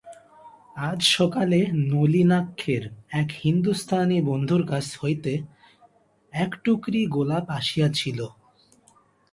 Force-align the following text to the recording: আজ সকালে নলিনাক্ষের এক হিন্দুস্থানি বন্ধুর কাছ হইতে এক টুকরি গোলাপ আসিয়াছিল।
আজ 0.81 0.99
সকালে 1.17 1.59
নলিনাক্ষের 1.91 2.83
এক 3.11 3.29
হিন্দুস্থানি 3.43 4.17
বন্ধুর 4.21 4.63
কাছ 4.67 4.85
হইতে 5.01 5.33
এক 6.33 6.51
টুকরি 6.63 7.01
গোলাপ 7.07 7.45
আসিয়াছিল। 7.49 8.19